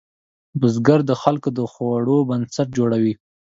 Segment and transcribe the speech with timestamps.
[0.59, 3.13] بزګر د خلکو د خوړو بنسټ جوړوي